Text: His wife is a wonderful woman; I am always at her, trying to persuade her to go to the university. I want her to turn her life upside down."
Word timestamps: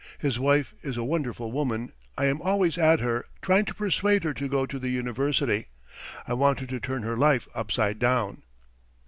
His 0.17 0.39
wife 0.39 0.73
is 0.81 0.97
a 0.97 1.03
wonderful 1.03 1.51
woman; 1.51 1.91
I 2.17 2.25
am 2.25 2.41
always 2.41 2.75
at 2.79 3.01
her, 3.01 3.27
trying 3.39 3.65
to 3.65 3.75
persuade 3.75 4.23
her 4.23 4.33
to 4.33 4.47
go 4.49 4.65
to 4.65 4.79
the 4.79 4.89
university. 4.89 5.67
I 6.27 6.33
want 6.33 6.59
her 6.61 6.65
to 6.65 6.79
turn 6.79 7.03
her 7.03 7.15
life 7.15 7.47
upside 7.53 7.99
down." 7.99 8.41